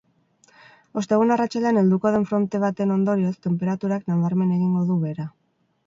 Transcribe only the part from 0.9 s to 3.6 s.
Ostegun arratsaldean helduko den fronte baten ondorioz,